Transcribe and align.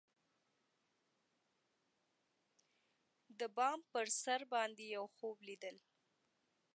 د 3.39 3.41
بام 3.57 3.79
پر 3.91 4.07
سر 4.21 4.41
باندی 4.51 4.87
یوخوب 4.95 5.37
لیدل 5.47 5.77